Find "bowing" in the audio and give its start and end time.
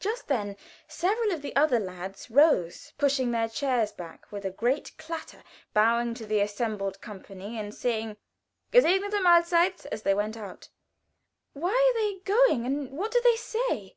5.72-6.12